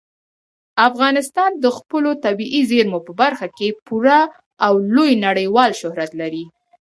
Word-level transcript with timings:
افغانستان 0.89 1.51
د 1.63 1.65
خپلو 1.77 2.11
طبیعي 2.25 2.61
زیرمو 2.71 2.99
په 3.07 3.11
برخه 3.21 3.47
کې 3.57 3.67
پوره 3.87 4.19
او 4.65 4.73
لوی 4.95 5.11
نړیوال 5.27 5.71
شهرت 5.81 6.11
لري. 6.21 6.45